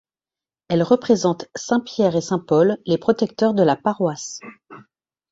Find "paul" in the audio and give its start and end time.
2.39-2.79